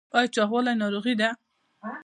[0.17, 1.29] ایا چاغوالی ناروغي ده؟